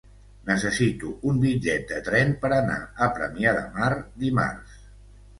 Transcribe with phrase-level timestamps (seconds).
[0.45, 3.91] Necessito un bitllet de tren per anar a Premià de Mar
[4.23, 4.81] dimarts.